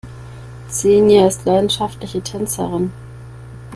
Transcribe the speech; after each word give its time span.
Xenia 0.67 1.27
ist 1.27 1.45
leidenschaftliche 1.45 2.23
Tänzerin. 2.23 2.91